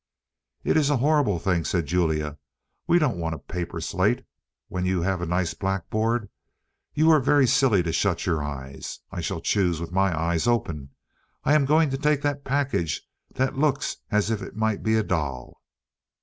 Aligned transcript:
"It 0.63 0.77
is 0.77 0.89
a 0.89 0.97
horrid 0.97 1.39
thing," 1.43 1.63
said 1.63 1.85
Julia. 1.85 2.39
"We 2.87 2.97
don't 2.97 3.19
want 3.19 3.35
a 3.35 3.37
paper 3.37 3.79
slate 3.79 4.25
when 4.67 4.83
you 4.83 5.03
have 5.03 5.19
that 5.19 5.29
nice 5.29 5.53
blackboard. 5.53 6.27
You 6.95 7.05
were 7.09 7.19
very 7.19 7.45
silly 7.45 7.83
to 7.83 7.93
shut 7.93 8.25
your 8.25 8.41
eyes. 8.41 9.01
I 9.11 9.21
shall 9.21 9.41
choose 9.41 9.79
with 9.79 9.91
my 9.91 10.19
eyes 10.19 10.47
open. 10.47 10.89
I 11.43 11.53
am 11.53 11.65
going 11.65 11.91
to 11.91 11.97
take 11.99 12.23
that 12.23 12.43
package 12.43 13.03
that 13.35 13.59
looks 13.59 13.97
as 14.09 14.31
if 14.31 14.41
it 14.41 14.55
might 14.55 14.81
be 14.81 14.95
a 14.95 15.03
doll." 15.03 15.61